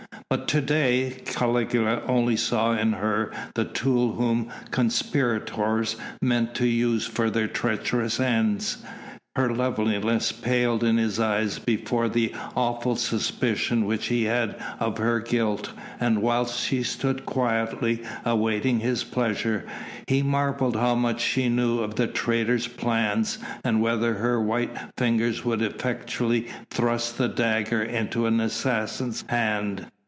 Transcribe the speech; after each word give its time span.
But 0.29 0.47
to 0.49 0.61
day 0.61 1.17
Caligula 1.25 2.03
only 2.07 2.37
saw 2.37 2.71
in 2.71 2.93
her 2.93 3.33
the 3.53 3.65
tool 3.65 4.13
whom 4.13 4.49
conspirators 4.71 5.97
meant 6.21 6.55
to 6.55 6.65
use 6.65 7.05
for 7.05 7.29
their 7.29 7.49
treacherous 7.49 8.17
ends, 8.17 8.77
her 9.35 9.53
loveliness 9.53 10.31
paled 10.31 10.85
in 10.85 10.95
his 10.95 11.19
eyes 11.19 11.59
before 11.59 12.07
the 12.07 12.33
awful 12.55 12.95
suspicion 12.95 13.85
which 13.85 14.07
he 14.07 14.23
had 14.23 14.55
of 14.79 14.99
her 14.99 15.19
guilt, 15.19 15.71
and 15.99 16.21
whilst 16.21 16.65
she 16.65 16.81
stood 16.81 17.25
quietly 17.25 18.01
awaiting 18.23 18.79
his 18.79 19.03
pleasure, 19.03 19.65
he 20.07 20.21
marvelled 20.23 20.77
how 20.77 20.95
much 20.95 21.19
she 21.19 21.49
knew 21.49 21.79
of 21.79 21.95
the 21.95 22.07
traitors' 22.07 22.69
plans 22.69 23.37
and 23.65 23.81
whether 23.81 24.13
her 24.13 24.39
white 24.41 24.75
fingers 24.97 25.43
would 25.43 25.61
effectually 25.61 26.47
thrust 26.69 27.17
the 27.17 27.27
dagger 27.27 27.83
into 27.83 28.25
an 28.27 28.39
assassin's 28.39 29.25
hand. 29.27 29.87